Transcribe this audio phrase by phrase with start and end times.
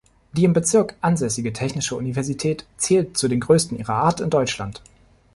[0.31, 4.81] Die im Bezirk ansässige Technische Universität zählt zu den größten ihrer Art in Deutschland.